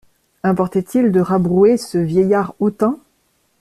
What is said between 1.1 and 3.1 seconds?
de rabrouer ce vieillard hautain?